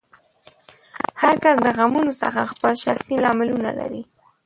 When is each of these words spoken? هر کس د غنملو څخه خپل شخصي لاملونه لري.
هر 1.21 1.35
کس 1.43 1.55
د 1.63 1.67
غنملو 1.77 2.13
څخه 2.23 2.41
خپل 2.53 2.73
شخصي 2.83 3.15
لاملونه 3.23 3.69
لري. 3.79 4.03